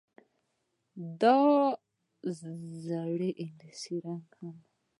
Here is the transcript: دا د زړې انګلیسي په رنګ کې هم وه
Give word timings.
دا 1.21 1.37
د 2.21 2.23
زړې 2.85 3.29
انګلیسي 3.43 3.95
په 4.01 4.07
رنګ 4.07 4.23
کې 4.31 4.37
هم 4.39 4.55
وه 4.55 4.61